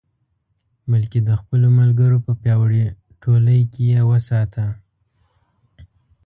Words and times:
بلکې 0.91 1.19
د 1.27 1.29
خپلو 1.41 1.67
ملګرو 1.79 2.17
په 2.25 2.31
پیاوړې 2.41 2.85
ټولۍ 3.21 3.61
کې 3.71 3.83
یې 3.91 4.01
وساته. 4.09 4.65